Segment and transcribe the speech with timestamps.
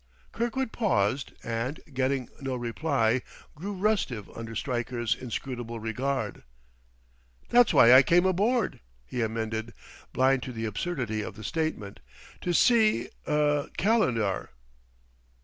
[0.31, 3.21] Kirkwood paused, and, getting no reply,
[3.53, 6.41] grew restive under Stryker's inscrutable regard.
[7.49, 9.75] "That's why I came aboard," he amended,
[10.11, 11.99] blind to the absurdity of the statement;
[12.41, 14.49] "to see er Calendar."